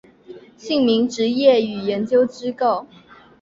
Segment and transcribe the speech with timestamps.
[0.57, 2.87] 姓名职业与研究机构